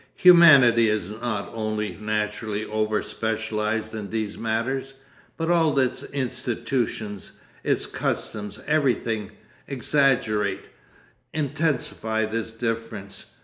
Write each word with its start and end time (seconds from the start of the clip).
Humanity 0.15 0.89
is 0.89 1.11
not 1.11 1.51
only 1.53 1.95
naturally 2.01 2.65
over 2.65 3.03
specialised 3.03 3.93
in 3.93 4.09
these 4.09 4.35
matters, 4.35 4.95
but 5.37 5.51
all 5.51 5.77
its 5.77 6.01
institutions, 6.05 7.33
its 7.63 7.85
customs, 7.85 8.59
everything, 8.65 9.29
exaggerate, 9.67 10.65
intensify 11.33 12.25
this 12.25 12.51
difference. 12.51 13.35